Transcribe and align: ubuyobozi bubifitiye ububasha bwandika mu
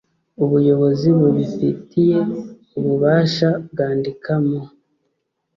ubuyobozi 0.43 1.07
bubifitiye 1.17 2.19
ububasha 2.77 3.49
bwandika 3.69 4.31
mu 4.47 4.61